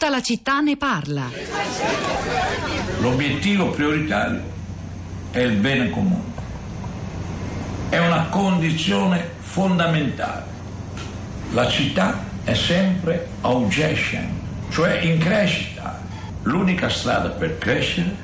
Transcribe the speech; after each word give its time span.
Tutta 0.00 0.12
la 0.14 0.22
città 0.22 0.60
ne 0.60 0.78
parla. 0.78 1.28
L'obiettivo 3.00 3.68
prioritario 3.68 4.40
è 5.30 5.40
il 5.40 5.58
bene 5.58 5.90
comune. 5.90 6.32
È 7.90 7.98
una 7.98 8.28
condizione 8.30 9.32
fondamentale. 9.40 10.44
La 11.50 11.68
città 11.68 12.18
è 12.44 12.54
sempre 12.54 13.28
augestion, 13.42 14.26
cioè 14.70 15.00
in 15.00 15.18
crescita. 15.18 16.00
L'unica 16.44 16.88
strada 16.88 17.28
per 17.28 17.58
crescere 17.58 18.16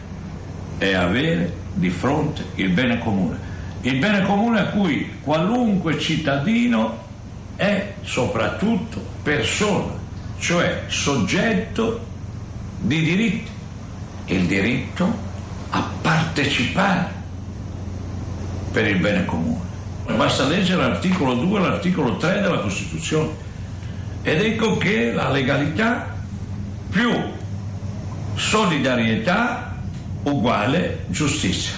è 0.78 0.94
avere 0.94 1.54
di 1.74 1.90
fronte 1.90 2.42
il 2.54 2.70
bene 2.70 2.98
comune. 3.00 3.38
Il 3.82 3.98
bene 3.98 4.22
comune 4.22 4.60
a 4.60 4.68
cui 4.68 5.18
qualunque 5.20 5.98
cittadino 5.98 7.04
è 7.56 7.96
soprattutto 8.00 8.98
persona, 9.22 10.04
cioè 10.38 10.84
soggetto 10.86 12.04
di 12.78 13.02
diritti. 13.02 13.50
Il 14.26 14.46
diritto 14.46 15.24
a 15.70 15.88
partecipare 16.00 17.12
per 18.72 18.86
il 18.86 18.98
bene 18.98 19.24
comune. 19.24 19.64
Basta 20.16 20.46
leggere 20.46 20.82
l'articolo 20.82 21.34
2 21.34 21.58
e 21.58 21.62
l'articolo 21.62 22.16
3 22.16 22.40
della 22.40 22.58
Costituzione 22.58 23.44
ed 24.22 24.40
ecco 24.40 24.76
che 24.76 25.12
la 25.12 25.30
legalità 25.30 26.14
più 26.90 27.12
solidarietà 28.34 29.76
uguale 30.24 31.04
giustizia. 31.08 31.72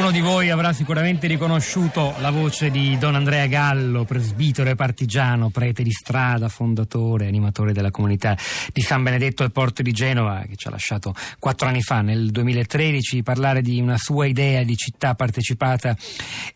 Qualcuno 0.00 0.24
di 0.24 0.26
voi 0.26 0.48
avrà 0.48 0.72
sicuramente 0.72 1.26
riconosciuto 1.26 2.14
la 2.20 2.30
voce 2.30 2.70
di 2.70 2.96
Don 2.96 3.16
Andrea 3.16 3.44
Gallo, 3.44 4.04
presbitero 4.04 4.70
e 4.70 4.74
partigiano, 4.74 5.50
prete 5.50 5.82
di 5.82 5.90
strada, 5.90 6.48
fondatore, 6.48 7.26
animatore 7.26 7.74
della 7.74 7.90
comunità 7.90 8.34
di 8.72 8.80
San 8.80 9.02
Benedetto 9.02 9.42
al 9.42 9.52
porto 9.52 9.82
di 9.82 9.92
Genova, 9.92 10.42
che 10.48 10.56
ci 10.56 10.68
ha 10.68 10.70
lasciato 10.70 11.14
quattro 11.38 11.68
anni 11.68 11.82
fa, 11.82 12.00
nel 12.00 12.30
2013, 12.30 13.22
parlare 13.22 13.60
di 13.60 13.78
una 13.78 13.98
sua 13.98 14.24
idea 14.24 14.62
di 14.62 14.74
città 14.74 15.14
partecipata 15.14 15.94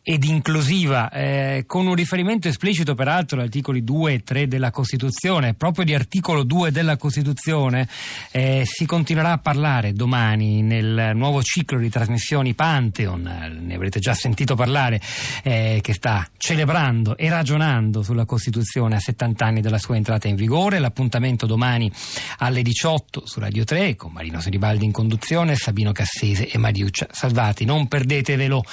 ed 0.01 0.25
inclusiva, 0.25 1.11
eh, 1.11 1.65
con 1.67 1.87
un 1.87 1.95
riferimento 1.95 2.49
esplicito 2.49 2.95
peraltro 2.95 3.37
agli 3.37 3.45
articoli 3.45 3.85
2 3.85 4.13
e 4.15 4.23
3 4.23 4.49
della 4.49 4.71
Costituzione. 4.71 5.53
Proprio 5.53 5.85
di 5.85 5.93
articolo 5.93 6.45
2 6.45 6.73
della 6.73 6.97
Costituzione 6.97 7.87
eh, 8.31 8.63
si 8.65 8.87
continuerà 8.87 9.33
a 9.33 9.39
parlare 9.39 9.93
domani 9.93 10.63
nel 10.63 11.13
nuovo 11.15 11.43
ciclo 11.43 11.79
di 11.79 11.91
trasmissioni 11.91 12.55
Pantheon 12.55 13.33
ne 13.49 13.75
avrete 13.75 14.01
già 14.01 14.15
sentito 14.15 14.55
parlare, 14.55 15.01
eh, 15.43 15.81
che 15.83 15.93
sta 15.93 16.27
celebrando 16.37 17.17
e 17.17 17.29
ragionando 17.29 18.03
sulla 18.03 18.25
Costituzione 18.25 18.97
a 18.97 19.01
70 19.01 19.45
anni 19.45 19.61
dalla 19.61 19.79
sua 19.79 19.97
entrata 19.97 20.29
in 20.29 20.37
vigore. 20.37 20.79
L'appuntamento 20.79 21.47
domani 21.47 21.91
alle 22.39 22.63
18 22.63 23.27
su 23.27 23.41
Radio 23.41 23.65
3 23.65 23.97
con 23.97 24.13
Marino 24.13 24.41
Seribaldi 24.41 24.85
in 24.85 24.93
conduzione, 24.93 25.55
Sabino 25.57 25.93
Cassese 25.93 26.49
e 26.49 26.59
Mariuccia 26.59 27.09
Salvati. 27.11 27.65
Non 27.65 27.89
perdetevelo. 27.89 28.65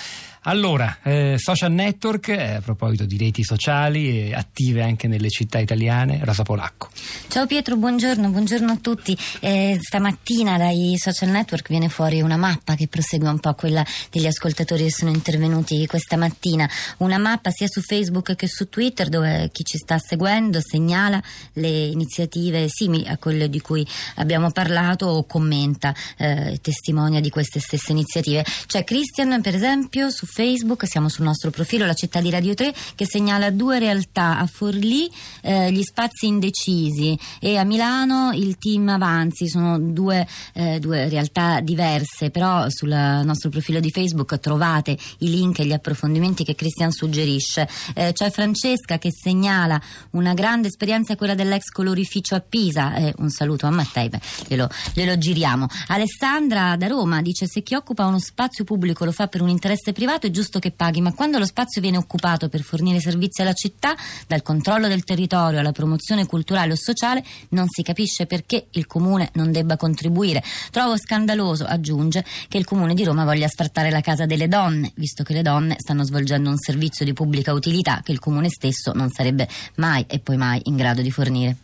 Allora, 0.45 0.97
eh, 1.03 1.35
social 1.37 1.71
network, 1.71 2.29
eh, 2.29 2.55
a 2.55 2.61
proposito 2.61 3.05
di 3.05 3.15
reti 3.15 3.43
sociali, 3.43 4.29
eh, 4.29 4.33
attive 4.33 4.81
anche 4.81 5.07
nelle 5.07 5.29
città 5.29 5.59
italiane, 5.59 6.19
Rosa 6.23 6.41
Polacco. 6.41 6.89
Ciao 7.27 7.45
Pietro, 7.45 7.75
buongiorno, 7.77 8.27
buongiorno 8.27 8.71
a 8.71 8.77
tutti. 8.77 9.15
Eh, 9.39 9.77
stamattina 9.79 10.57
dai 10.57 10.95
social 10.97 11.29
network 11.29 11.69
viene 11.69 11.89
fuori 11.89 12.21
una 12.21 12.37
mappa 12.37 12.73
che 12.73 12.87
prosegue 12.87 13.29
un 13.29 13.39
po' 13.39 13.53
quella 13.53 13.85
degli 14.09 14.25
ascoltatori 14.25 14.85
che 14.85 14.91
sono 14.91 15.11
intervenuti 15.11 15.85
questa 15.85 16.17
mattina. 16.17 16.67
Una 16.97 17.19
mappa 17.19 17.51
sia 17.51 17.67
su 17.67 17.81
Facebook 17.81 18.33
che 18.33 18.47
su 18.47 18.67
Twitter 18.67 19.09
dove 19.09 19.51
chi 19.51 19.63
ci 19.63 19.77
sta 19.77 19.99
seguendo 19.99 20.59
segnala 20.59 21.21
le 21.53 21.85
iniziative 21.85 22.67
simili 22.67 23.07
a 23.07 23.17
quelle 23.17 23.47
di 23.47 23.61
cui 23.61 23.85
abbiamo 24.15 24.49
parlato 24.49 25.05
o 25.05 25.23
commenta 25.25 25.93
eh, 26.17 26.57
testimonia 26.63 27.19
di 27.19 27.29
queste 27.29 27.59
stesse 27.59 27.91
iniziative. 27.91 28.43
C'è 28.65 28.83
Christian, 28.83 29.39
per 29.43 29.53
esempio, 29.53 30.09
su 30.09 30.29
Facebook, 30.31 30.87
siamo 30.87 31.09
sul 31.09 31.25
nostro 31.25 31.51
profilo 31.51 31.85
La 31.85 31.93
città 31.93 32.21
di 32.21 32.29
Radio 32.29 32.53
3 32.53 32.73
che 32.95 33.05
segnala 33.05 33.51
due 33.51 33.79
realtà, 33.79 34.39
a 34.39 34.47
Forlì 34.47 35.11
eh, 35.41 35.71
gli 35.73 35.83
spazi 35.83 36.27
indecisi 36.27 37.19
e 37.39 37.57
a 37.57 37.65
Milano 37.65 38.31
il 38.33 38.57
team 38.57 38.87
Avanzi, 38.87 39.49
sono 39.49 39.77
due, 39.77 40.25
eh, 40.53 40.79
due 40.79 41.09
realtà 41.09 41.59
diverse, 41.59 42.29
però 42.29 42.69
sul 42.69 42.89
nostro 42.89 43.49
profilo 43.49 43.81
di 43.81 43.91
Facebook 43.91 44.39
trovate 44.39 44.97
i 45.19 45.29
link 45.29 45.59
e 45.59 45.65
gli 45.65 45.73
approfondimenti 45.73 46.45
che 46.45 46.55
Cristian 46.55 46.91
suggerisce. 46.91 47.67
Eh, 47.93 48.13
c'è 48.13 48.31
Francesca 48.31 48.97
che 48.97 49.11
segnala 49.11 49.79
una 50.11 50.33
grande 50.33 50.67
esperienza 50.69 51.17
quella 51.17 51.35
dell'ex 51.35 51.65
colorificio 51.73 52.35
a 52.35 52.39
Pisa, 52.39 53.13
un 53.17 53.29
saluto 53.29 53.65
a 53.65 53.69
Mattei, 53.69 54.07
beh, 54.07 54.21
glielo, 54.47 54.69
glielo 54.93 55.17
giriamo. 55.17 55.67
Alessandra 55.87 56.77
da 56.77 56.87
Roma 56.87 57.21
dice 57.21 57.47
se 57.47 57.61
chi 57.61 57.75
occupa 57.75 58.05
uno 58.05 58.19
spazio 58.19 58.63
pubblico 58.63 59.03
lo 59.03 59.11
fa 59.11 59.27
per 59.27 59.41
un 59.41 59.49
interesse 59.49 59.91
privato 59.91 60.20
privato 60.21 60.27
è 60.27 60.29
giusto 60.29 60.59
che 60.59 60.71
paghi, 60.71 61.01
ma 61.01 61.13
quando 61.13 61.39
lo 61.39 61.45
spazio 61.45 61.81
viene 61.81 61.97
occupato 61.97 62.47
per 62.47 62.61
fornire 62.61 62.99
servizi 62.99 63.41
alla 63.41 63.53
città, 63.53 63.95
dal 64.27 64.43
controllo 64.43 64.87
del 64.87 65.03
territorio 65.03 65.59
alla 65.59 65.71
promozione 65.71 66.25
culturale 66.25 66.73
o 66.73 66.75
sociale, 66.75 67.23
non 67.49 67.65
si 67.67 67.81
capisce 67.81 68.27
perché 68.27 68.67
il 68.71 68.85
comune 68.85 69.29
non 69.33 69.51
debba 69.51 69.77
contribuire. 69.77 70.43
Trovo 70.69 70.97
scandaloso, 70.97 71.65
aggiunge, 71.65 72.23
che 72.47 72.57
il 72.57 72.65
comune 72.65 72.93
di 72.93 73.03
Roma 73.03 73.25
voglia 73.25 73.47
sfrattare 73.47 73.89
la 73.89 74.01
casa 74.01 74.25
delle 74.25 74.47
donne, 74.47 74.91
visto 74.95 75.23
che 75.23 75.33
le 75.33 75.41
donne 75.41 75.75
stanno 75.77 76.03
svolgendo 76.03 76.49
un 76.49 76.57
servizio 76.57 77.05
di 77.05 77.13
pubblica 77.13 77.53
utilità 77.53 78.01
che 78.03 78.11
il 78.11 78.19
comune 78.19 78.49
stesso 78.49 78.91
non 78.93 79.09
sarebbe 79.09 79.47
mai 79.75 80.05
e 80.07 80.19
poi 80.19 80.37
mai 80.37 80.61
in 80.65 80.75
grado 80.75 81.01
di 81.01 81.11
fornire. 81.11 81.57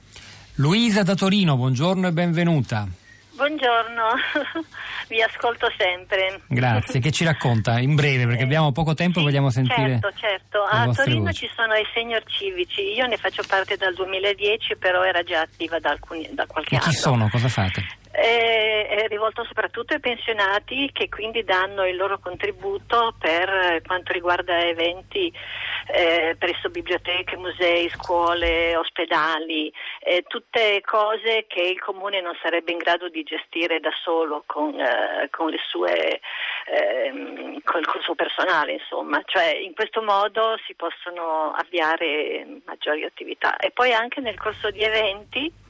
Luisa 0.55 1.03
da 1.03 1.13
Torino, 1.13 1.55
buongiorno 1.55 2.07
e 2.07 2.11
benvenuta. 2.11 2.87
Buongiorno, 3.37 4.03
vi 5.09 5.21
ascolto 5.21 5.67
sempre. 5.77 6.41
Grazie, 6.47 6.99
che 6.99 7.11
ci 7.11 7.23
racconta 7.23 7.77
in 7.77 7.93
breve 7.93 8.25
perché 8.25 8.41
abbiamo 8.41 8.71
poco 8.71 8.95
tempo 8.95 9.19
e 9.19 9.21
sì, 9.21 9.27
vogliamo 9.27 9.51
sentire. 9.51 9.99
Certo, 9.99 10.11
certo. 10.15 10.63
A 10.63 10.91
Torino 10.91 11.25
voci. 11.25 11.45
ci 11.45 11.51
sono 11.55 11.75
i 11.75 11.85
senior 11.93 12.23
civici, 12.25 12.81
io 12.81 13.05
ne 13.05 13.15
faccio 13.17 13.43
parte 13.47 13.77
dal 13.77 13.93
2010, 13.93 14.77
però 14.77 15.03
era 15.03 15.21
già 15.21 15.41
attiva 15.41 15.79
da, 15.79 15.91
alcuni, 15.91 16.27
da 16.33 16.47
qualche 16.47 16.73
e 16.73 16.77
anno. 16.79 16.87
Chi 16.89 16.95
sono? 16.95 17.29
Cosa 17.29 17.47
fate? 17.47 17.85
Rivolto 19.07 19.45
soprattutto 19.45 19.93
ai 19.93 19.99
pensionati 19.99 20.89
che 20.91 21.07
quindi 21.07 21.43
danno 21.43 21.85
il 21.87 21.95
loro 21.95 22.19
contributo 22.19 23.15
per 23.17 23.81
quanto 23.85 24.11
riguarda 24.11 24.65
eventi 24.65 25.31
eh, 25.87 26.35
presso 26.37 26.69
biblioteche, 26.69 27.37
musei, 27.37 27.89
scuole, 27.89 28.75
ospedali, 28.75 29.71
eh, 30.01 30.23
tutte 30.27 30.81
cose 30.81 31.45
che 31.47 31.61
il 31.61 31.79
comune 31.79 32.21
non 32.21 32.37
sarebbe 32.41 32.71
in 32.71 32.77
grado 32.77 33.07
di 33.09 33.23
gestire 33.23 33.79
da 33.79 33.91
solo 34.03 34.43
con, 34.45 34.77
eh, 34.79 35.29
con, 35.31 35.53
sue, 35.69 36.19
ehm, 36.65 37.61
col, 37.63 37.85
col 37.85 38.01
suo 38.01 38.15
personale, 38.15 38.73
insomma. 38.73 39.21
Cioè, 39.25 39.55
in 39.55 39.73
questo 39.73 40.01
modo 40.01 40.57
si 40.65 40.75
possono 40.75 41.53
avviare 41.53 42.45
maggiori 42.65 43.03
attività. 43.03 43.55
E 43.57 43.71
poi 43.71 43.93
anche 43.93 44.19
nel 44.19 44.37
corso 44.37 44.69
di 44.69 44.81
eventi 44.81 45.65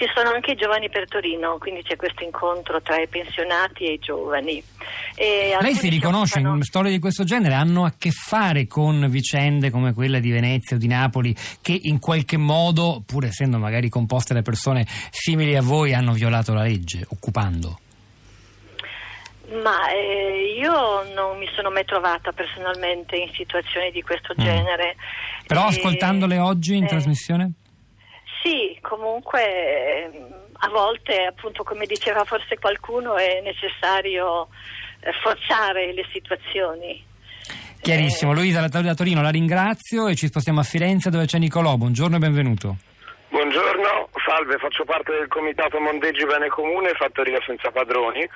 ci 0.00 0.10
sono 0.14 0.30
anche 0.30 0.52
i 0.52 0.54
giovani 0.56 0.88
per 0.88 1.06
Torino, 1.06 1.58
quindi 1.58 1.82
c'è 1.82 1.96
questo 1.96 2.24
incontro 2.24 2.80
tra 2.80 2.98
i 2.98 3.06
pensionati 3.06 3.84
e 3.84 3.92
i 3.92 3.98
giovani. 3.98 4.62
E 5.14 5.54
Lei 5.60 5.74
si 5.74 5.90
riconosce 5.90 6.40
in 6.40 6.62
storie 6.62 6.90
di 6.90 6.98
questo 6.98 7.24
genere? 7.24 7.52
Hanno 7.52 7.84
a 7.84 7.92
che 7.98 8.10
fare 8.10 8.66
con 8.66 9.08
vicende 9.10 9.68
come 9.68 9.92
quella 9.92 10.18
di 10.18 10.30
Venezia 10.30 10.76
o 10.76 10.78
di 10.78 10.86
Napoli 10.86 11.36
che 11.60 11.78
in 11.82 11.98
qualche 11.98 12.38
modo, 12.38 13.02
pur 13.04 13.26
essendo 13.26 13.58
magari 13.58 13.90
composte 13.90 14.32
da 14.32 14.40
persone 14.40 14.86
simili 15.10 15.54
a 15.54 15.60
voi, 15.60 15.92
hanno 15.92 16.14
violato 16.14 16.54
la 16.54 16.62
legge, 16.62 17.04
occupando? 17.06 17.78
Ma 19.62 19.90
eh, 19.90 20.54
io 20.58 21.12
non 21.12 21.36
mi 21.36 21.48
sono 21.54 21.70
mai 21.70 21.84
trovata 21.84 22.32
personalmente 22.32 23.16
in 23.16 23.30
situazioni 23.34 23.90
di 23.90 24.00
questo 24.00 24.32
mm. 24.32 24.42
genere. 24.42 24.96
Però 25.46 25.64
e, 25.64 25.68
ascoltandole 25.68 26.38
oggi 26.38 26.76
in 26.76 26.84
eh, 26.84 26.88
trasmissione? 26.88 27.52
Sì, 28.42 28.78
comunque 28.90 30.02
ehm, 30.02 30.34
a 30.58 30.68
volte, 30.68 31.22
appunto, 31.22 31.62
come 31.62 31.86
diceva 31.86 32.24
forse 32.24 32.58
qualcuno, 32.58 33.16
è 33.16 33.40
necessario 33.40 34.48
eh, 35.00 35.12
forzare 35.22 35.92
le 35.92 36.04
situazioni. 36.10 37.06
Chiarissimo, 37.80 38.32
eh, 38.32 38.34
Luisa 38.34 38.66
da 38.66 38.94
Torino 38.94 39.22
la 39.22 39.30
ringrazio 39.30 40.08
e 40.08 40.16
ci 40.16 40.26
spostiamo 40.26 40.58
a 40.58 40.64
Firenze 40.64 41.08
dove 41.08 41.26
c'è 41.26 41.38
Nicolò. 41.38 41.76
Buongiorno 41.76 42.16
e 42.16 42.18
benvenuto. 42.18 42.76
Buongiorno, 43.28 44.10
salve, 44.26 44.58
faccio 44.58 44.84
parte 44.84 45.12
del 45.12 45.28
comitato 45.28 45.78
Mondeggi 45.78 46.26
Bene 46.26 46.48
Comune, 46.48 46.90
Fattoria 46.94 47.38
Senza 47.46 47.70
Padroni. 47.70 48.28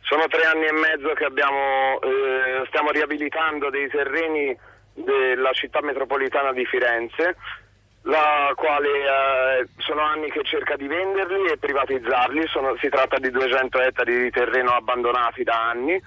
Sono 0.00 0.26
tre 0.26 0.42
anni 0.42 0.66
e 0.66 0.72
mezzo 0.72 1.14
che 1.14 1.24
abbiamo, 1.24 2.00
eh, 2.02 2.66
stiamo 2.66 2.90
riabilitando 2.90 3.70
dei 3.70 3.88
terreni 3.88 4.54
della 4.94 5.52
città 5.52 5.80
metropolitana 5.80 6.52
di 6.52 6.66
Firenze 6.66 7.36
la 8.02 8.52
quale 8.56 8.88
eh, 8.88 9.68
sono 9.78 10.00
anni 10.00 10.30
che 10.30 10.42
cerca 10.42 10.76
di 10.76 10.86
venderli 10.86 11.50
e 11.50 11.58
privatizzarli, 11.58 12.46
sono, 12.48 12.76
si 12.80 12.88
tratta 12.88 13.18
di 13.18 13.30
200 13.30 13.80
ettari 13.80 14.22
di 14.22 14.30
terreno 14.30 14.72
abbandonati 14.72 15.44
da 15.44 15.68
anni 15.68 16.02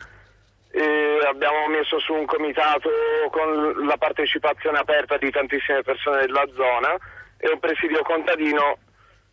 E 0.71 1.19
abbiamo 1.25 1.68
messo 1.68 2.00
su 2.00 2.13
un 2.13 2.25
comitato 2.25 2.89
con 3.31 3.86
la 3.88 3.95
partecipazione 3.95 4.77
aperta 4.77 5.18
di 5.18 5.31
tantissime 5.31 5.83
persone 5.83 6.25
della 6.25 6.45
zona 6.53 6.97
e 7.38 7.50
un 7.50 7.59
presidio 7.59 8.01
contadino 8.01 8.77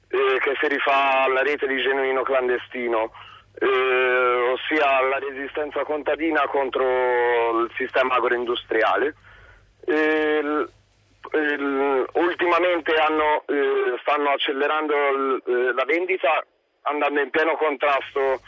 eh, 0.08 0.38
che 0.38 0.54
si 0.60 0.68
rifà 0.68 1.24
alla 1.24 1.42
rete 1.42 1.66
di 1.66 1.82
genuino 1.82 2.22
clandestino, 2.22 3.10
eh, 3.58 4.50
ossia 4.52 5.00
la 5.00 5.18
resistenza 5.18 5.82
contadina 5.82 6.46
contro 6.46 7.60
il 7.62 7.70
sistema 7.76 8.14
agroindustriale. 8.14 9.14
Il, 9.86 10.70
il, 11.32 12.06
ultimamente 12.14 12.94
hanno, 12.94 13.44
eh, 13.46 13.98
stanno 14.00 14.30
accelerando 14.30 14.94
il, 14.94 15.42
eh, 15.46 15.72
la 15.74 15.84
vendita 15.84 16.44
andando 16.82 17.20
in 17.20 17.30
pieno 17.30 17.56
contrasto 17.56 18.40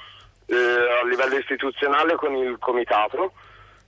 eh, 0.47 0.55
a 0.57 1.05
livello 1.07 1.37
istituzionale 1.37 2.17
con 2.17 2.35
il 2.35 2.57
comitato. 2.59 3.33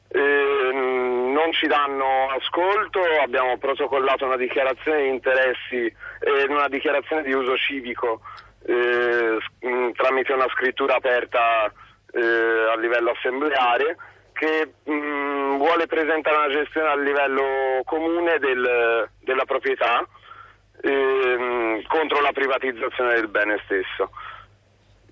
Eh, 0.08 0.70
non 0.72 1.52
ci 1.52 1.66
danno 1.66 2.30
ascolto, 2.30 3.00
abbiamo 3.20 3.58
protocollato 3.58 4.24
una 4.24 4.36
dichiarazione 4.36 5.02
di 5.02 5.08
interessi 5.08 5.84
e 6.20 6.44
una 6.48 6.68
dichiarazione 6.68 7.22
di 7.22 7.32
uso 7.32 7.56
civico 7.56 8.20
eh, 8.66 9.38
tramite 9.94 10.32
una 10.32 10.48
scrittura 10.48 10.96
aperta 10.96 11.72
eh, 12.12 12.70
a 12.72 12.76
livello 12.76 13.10
assembleare 13.10 13.96
che 14.38 14.72
mh, 14.84 15.56
vuole 15.56 15.86
presentare 15.86 16.36
una 16.36 16.52
gestione 16.52 16.88
a 16.88 16.96
livello 16.96 17.82
comune 17.84 18.38
del, 18.38 19.08
della 19.24 19.44
proprietà 19.44 20.06
ehm, 20.82 21.82
contro 21.86 22.20
la 22.20 22.32
privatizzazione 22.32 23.14
del 23.14 23.28
bene 23.28 23.56
stesso. 23.64 24.10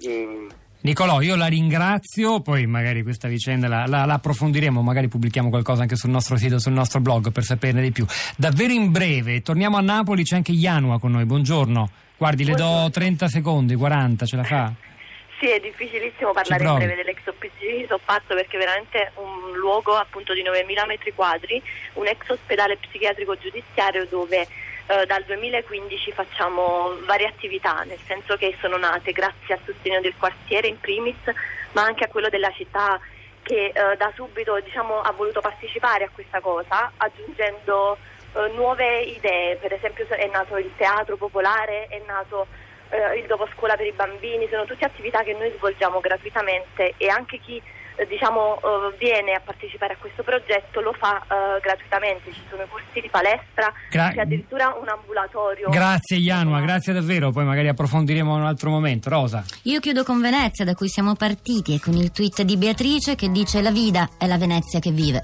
Mm. 0.07 0.49
Nicolò, 0.85 1.23
io 1.23 1.35
la 1.35 1.47
ringrazio, 1.47 2.43
poi 2.43 2.67
magari 2.67 3.03
questa 3.03 3.27
vicenda 3.27 3.69
la, 3.69 3.87
la, 3.87 4.05
la, 4.05 4.15
approfondiremo, 4.15 4.83
magari 4.83 5.09
pubblichiamo 5.09 5.49
qualcosa 5.49 5.81
anche 5.81 5.97
sul 5.97 6.11
nostro 6.11 6.37
sito, 6.37 6.59
sul 6.59 6.75
nostro 6.75 7.01
blog 7.01 7.33
per 7.33 7.43
saperne 7.43 7.81
di 7.81 7.91
più. 7.91 8.05
Davvero 8.37 8.71
in 8.71 8.93
breve, 8.93 9.41
torniamo 9.41 9.79
a 9.79 9.81
Napoli, 9.81 10.25
c'è 10.25 10.37
anche 10.37 10.53
Ianua 10.53 11.01
con 11.01 11.13
noi, 11.13 11.25
buongiorno. 11.25 11.89
Guardi, 12.19 12.45
le 12.45 12.55
do 12.55 12.91
30 12.93 13.29
secondi, 13.29 13.75
40, 13.75 14.27
ce 14.27 14.37
la 14.37 14.45
fa? 14.45 14.73
Sì, 15.45 15.51
è 15.51 15.61
difficilissimo 15.61 16.33
parlare 16.33 16.65
in 16.65 16.75
breve 16.75 16.95
dell'ex 16.95 17.19
OPC 17.27 17.59
di 17.59 17.85
Soppazzo 17.87 18.33
perché 18.33 18.57
è 18.57 18.59
veramente 18.59 19.13
un 19.17 19.53
luogo 19.53 19.95
appunto 19.95 20.33
di 20.33 20.43
9.000 20.43 20.87
metri 20.87 21.13
quadri, 21.13 21.63
un 21.95 22.07
ex 22.07 22.31
ospedale 22.31 22.79
psichiatrico 22.79 23.37
giudiziario 23.37 24.07
dove 24.07 24.49
eh, 24.87 25.05
dal 25.05 25.23
2015 25.25 26.13
facciamo 26.13 26.97
varie 27.05 27.27
attività, 27.27 27.83
nel 27.83 27.99
senso 28.07 28.39
che 28.39 28.57
sono 28.59 28.79
nate 28.79 29.13
grazie 29.13 29.53
al 29.53 29.61
sostegno 29.67 30.01
del 30.01 30.15
quartiere 30.19 30.67
in 30.67 30.81
primis, 30.81 31.19
ma 31.73 31.83
anche 31.83 32.05
a 32.05 32.09
quello 32.09 32.31
della 32.31 32.51
città 32.53 32.99
che 33.43 33.67
eh, 33.67 33.97
da 33.99 34.11
subito 34.15 34.59
diciamo, 34.61 35.03
ha 35.03 35.13
voluto 35.13 35.43
partecipare 35.43 36.05
a 36.05 36.11
questa 36.11 36.41
cosa, 36.41 36.91
aggiungendo 36.97 37.99
eh, 38.33 38.49
nuove 38.55 39.03
idee, 39.03 39.57
per 39.57 39.75
esempio 39.75 40.07
è 40.09 40.27
nato 40.33 40.57
il 40.57 40.71
teatro 40.75 41.19
popolare, 41.19 41.89
è 41.89 42.01
nato 42.07 42.47
eh, 42.95 43.19
il 43.19 43.27
dopo 43.27 43.49
scuola 43.55 43.75
per 43.75 43.87
i 43.87 43.93
bambini, 43.93 44.47
sono 44.49 44.65
tutte 44.65 44.85
attività 44.85 45.23
che 45.23 45.35
noi 45.35 45.53
svolgiamo 45.57 46.01
gratuitamente 46.01 46.95
e 46.97 47.09
anche 47.09 47.39
chi 47.39 47.61
eh, 47.97 48.07
diciamo, 48.07 48.57
eh, 48.57 48.97
viene 48.99 49.33
a 49.33 49.41
partecipare 49.41 49.95
a 49.95 49.97
questo 49.99 50.23
progetto 50.23 50.81
lo 50.81 50.93
fa 50.93 51.21
eh, 51.21 51.61
gratuitamente, 51.61 52.33
ci 52.33 52.43
sono 52.49 52.65
corsi 52.69 53.01
di 53.01 53.09
palestra, 53.09 53.73
Gra- 53.91 54.11
c'è 54.13 54.21
addirittura 54.21 54.77
un 54.81 54.89
ambulatorio. 54.89 55.69
Grazie 55.71 56.17
Ianua, 56.17 56.61
grazie 56.61 56.93
davvero, 56.93 57.31
poi 57.31 57.45
magari 57.45 57.69
approfondiremo 57.69 58.35
in 58.35 58.41
un 58.41 58.47
altro 58.47 58.71
momento. 58.71 59.11
Rosa. 59.11 59.45
Io 59.65 59.81
chiudo 59.81 60.03
con 60.05 60.21
Venezia 60.21 60.65
da 60.65 60.75
cui 60.75 60.89
siamo 60.89 61.15
partiti 61.15 61.75
e 61.75 61.81
con 61.81 61.95
il 61.95 62.11
tweet 62.11 62.43
di 62.43 62.57
Beatrice 62.57 63.15
che 63.15 63.31
dice 63.31 63.61
la 63.61 63.71
vita 63.71 64.09
è 64.19 64.27
la 64.27 64.39
Venezia 64.39 64.79
che 64.81 64.91
vive. 64.91 65.23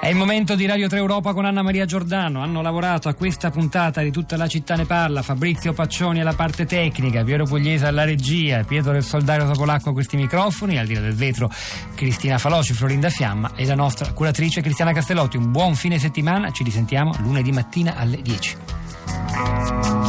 È 0.00 0.08
il 0.08 0.16
momento 0.16 0.54
di 0.54 0.64
Radio 0.64 0.88
3 0.88 0.96
Europa 0.96 1.34
con 1.34 1.44
Anna 1.44 1.60
Maria 1.60 1.84
Giordano. 1.84 2.42
Hanno 2.42 2.62
lavorato 2.62 3.10
a 3.10 3.14
questa 3.14 3.50
puntata 3.50 4.00
di 4.00 4.10
Tutta 4.10 4.38
la 4.38 4.46
città 4.46 4.74
ne 4.74 4.86
parla. 4.86 5.20
Fabrizio 5.20 5.74
Paccioni 5.74 6.22
alla 6.22 6.32
parte 6.32 6.64
tecnica, 6.64 7.22
Piero 7.22 7.44
Pugliese 7.44 7.84
alla 7.84 8.04
regia, 8.04 8.64
Pietro 8.64 8.92
del 8.92 9.04
Soldario 9.04 9.44
Topolacco 9.44 9.90
a 9.90 9.92
questi 9.92 10.16
microfoni, 10.16 10.78
al 10.78 10.86
di 10.86 10.94
là 10.94 11.00
del 11.00 11.14
vetro 11.14 11.50
Cristina 11.94 12.38
Faloci, 12.38 12.72
Florinda 12.72 13.10
Fiamma 13.10 13.52
e 13.54 13.66
la 13.66 13.74
nostra 13.74 14.10
curatrice 14.14 14.62
Cristiana 14.62 14.94
Castellotti. 14.94 15.36
Un 15.36 15.50
buon 15.52 15.74
fine 15.74 15.98
settimana, 15.98 16.50
ci 16.50 16.64
risentiamo 16.64 17.12
lunedì 17.18 17.52
mattina 17.52 17.96
alle 17.96 18.22
10. 18.22 19.99